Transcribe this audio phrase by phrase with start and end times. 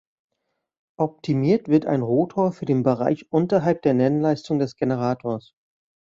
[0.97, 5.53] Optimiert wird ein Rotor für den Bereich unterhalb der Nennleistung des Generators.